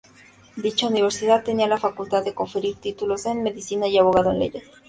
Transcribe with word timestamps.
Dicha 0.55 0.87
universidad 0.87 1.43
tenía 1.43 1.67
la 1.67 1.77
facultad 1.77 2.23
de 2.25 2.33
conferir 2.33 2.75
títulos 2.77 3.27
en: 3.27 3.43
Medicina 3.43 3.85
y 3.87 3.99
Abogado 3.99 4.31
en 4.31 4.39
Leyes. 4.39 4.63